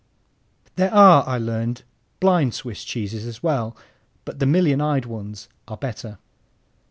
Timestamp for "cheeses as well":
2.83-3.77